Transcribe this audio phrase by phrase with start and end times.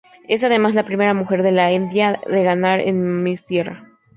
[0.27, 3.87] Es, además, la primera mujer de la India en ganar Miss Tierra.